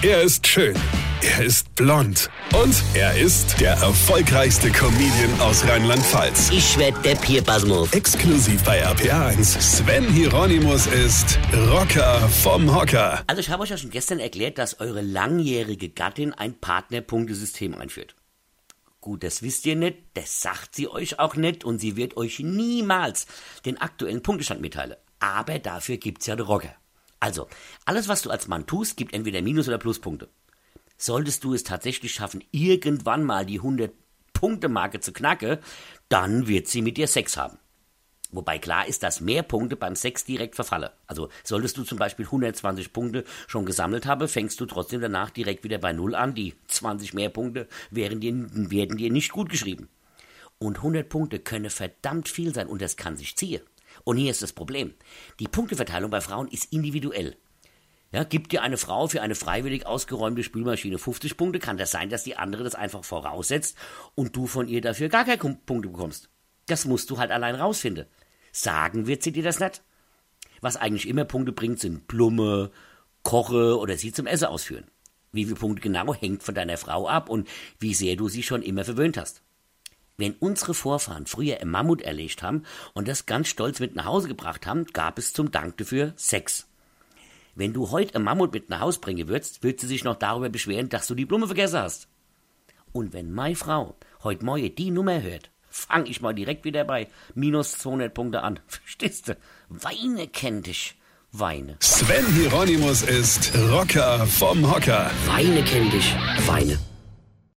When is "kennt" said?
100.26-100.66, 105.62-105.92